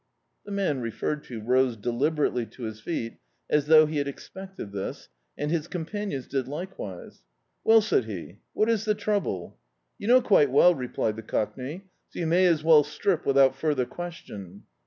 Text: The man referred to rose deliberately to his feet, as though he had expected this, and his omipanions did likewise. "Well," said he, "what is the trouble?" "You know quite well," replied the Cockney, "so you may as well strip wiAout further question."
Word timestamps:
The 0.45 0.51
man 0.51 0.81
referred 0.81 1.23
to 1.25 1.41
rose 1.43 1.77
deliberately 1.77 2.47
to 2.47 2.63
his 2.63 2.81
feet, 2.81 3.17
as 3.51 3.67
though 3.67 3.85
he 3.85 3.97
had 3.99 4.07
expected 4.07 4.71
this, 4.71 5.09
and 5.37 5.51
his 5.51 5.67
omipanions 5.67 6.27
did 6.27 6.47
likewise. 6.47 7.21
"Well," 7.63 7.81
said 7.81 8.05
he, 8.05 8.39
"what 8.53 8.67
is 8.67 8.85
the 8.85 8.95
trouble?" 8.95 9.59
"You 9.99 10.07
know 10.07 10.21
quite 10.23 10.49
well," 10.49 10.73
replied 10.73 11.17
the 11.17 11.21
Cockney, 11.21 11.83
"so 12.09 12.17
you 12.17 12.25
may 12.25 12.47
as 12.47 12.63
well 12.63 12.83
strip 12.83 13.25
wiAout 13.25 13.53
further 13.53 13.85
question." 13.85 14.63